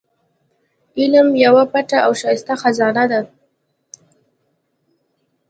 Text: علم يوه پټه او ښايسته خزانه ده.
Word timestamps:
علم 0.99 1.27
يوه 1.45 1.63
پټه 1.71 1.97
او 2.05 2.11
ښايسته 2.19 2.53
خزانه 2.61 3.03
ده. 3.11 3.21